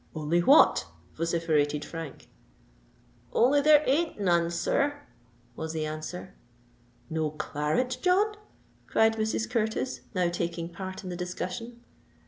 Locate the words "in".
11.03-11.11